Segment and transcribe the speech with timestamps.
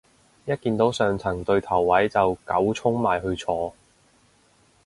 [0.45, 3.75] 一見到上層對頭位就狗衝埋去坐